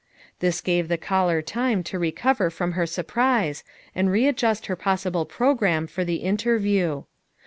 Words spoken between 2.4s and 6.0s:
from her sur prise and readjust her possible program